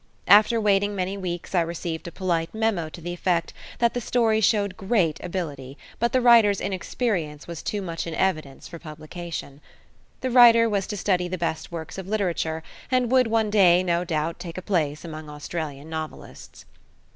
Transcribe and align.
After 0.27 0.59
waiting 0.59 0.95
many 0.95 1.15
weeks 1.15 1.53
I 1.53 1.61
received 1.61 2.07
a 2.07 2.11
polite 2.11 2.55
memo 2.55 2.89
to 2.89 3.01
the 3.01 3.13
effect 3.13 3.53
that 3.77 3.93
the 3.93 4.01
story 4.01 4.41
showed 4.41 4.75
great 4.75 5.23
ability, 5.23 5.77
but 5.99 6.11
the 6.11 6.21
writer's 6.21 6.59
inexperience 6.59 7.45
was 7.45 7.61
too 7.61 7.83
much 7.83 8.07
in 8.07 8.15
evidence 8.15 8.67
for 8.67 8.79
publication. 8.79 9.61
The 10.21 10.31
writer 10.31 10.67
was 10.67 10.87
to 10.87 10.97
study 10.97 11.27
the 11.27 11.37
best 11.37 11.71
works 11.71 11.99
of 11.99 12.07
literature, 12.07 12.63
and 12.89 13.11
would 13.11 13.27
one 13.27 13.51
day, 13.51 13.83
no 13.83 14.03
doubt, 14.03 14.39
take 14.39 14.57
a 14.57 14.61
place 14.63 15.05
among 15.05 15.29
Australian 15.29 15.87
novelists. 15.87 16.65